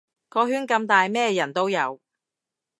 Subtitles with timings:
[0.29, 2.01] 個圈咁大咩人都有